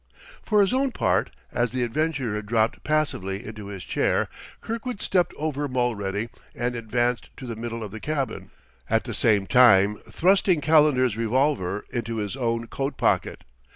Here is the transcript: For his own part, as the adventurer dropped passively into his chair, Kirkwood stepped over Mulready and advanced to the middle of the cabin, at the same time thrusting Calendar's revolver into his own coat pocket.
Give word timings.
For 0.41 0.61
his 0.61 0.73
own 0.73 0.91
part, 0.93 1.29
as 1.51 1.69
the 1.69 1.83
adventurer 1.83 2.41
dropped 2.41 2.83
passively 2.83 3.45
into 3.45 3.67
his 3.67 3.83
chair, 3.83 4.29
Kirkwood 4.59 4.99
stepped 4.99 5.31
over 5.37 5.67
Mulready 5.67 6.29
and 6.55 6.73
advanced 6.73 7.29
to 7.37 7.45
the 7.45 7.55
middle 7.55 7.83
of 7.83 7.91
the 7.91 7.99
cabin, 7.99 8.49
at 8.89 9.03
the 9.03 9.13
same 9.13 9.45
time 9.45 9.97
thrusting 10.09 10.59
Calendar's 10.59 11.17
revolver 11.17 11.85
into 11.91 12.15
his 12.15 12.35
own 12.35 12.65
coat 12.65 12.97
pocket. 12.97 13.43